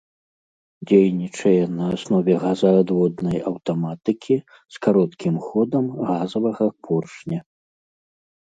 [0.91, 7.39] Дзейнічае на аснове газаадводнай аўтаматыкі з кароткім ходам газавага поршня.